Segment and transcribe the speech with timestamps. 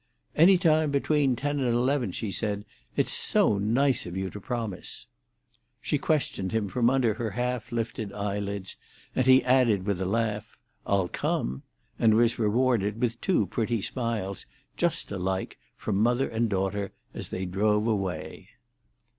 [0.35, 2.65] "Any time between nine and eleven," she said.
[2.95, 5.05] "It's so nice of you to promise!"
[5.79, 8.77] She questioned him from under her half lifted eyelids,
[9.15, 11.61] and he added, with a laugh, "I'll come!"
[11.99, 17.45] and was rewarded with two pretty smiles, just alike, from mother and daughter, as they
[17.45, 18.49] drove away.